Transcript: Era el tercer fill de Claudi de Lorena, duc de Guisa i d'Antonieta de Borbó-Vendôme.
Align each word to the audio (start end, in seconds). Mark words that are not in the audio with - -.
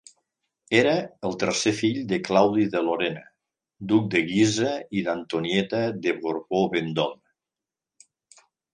Era 0.77 0.93
el 1.29 1.35
tercer 1.43 1.73
fill 1.79 1.99
de 2.13 2.19
Claudi 2.29 2.65
de 2.77 2.81
Lorena, 2.87 3.23
duc 3.93 4.09
de 4.17 4.25
Guisa 4.33 4.75
i 5.03 5.07
d'Antonieta 5.11 5.85
de 6.09 6.15
Borbó-Vendôme. 6.27 8.43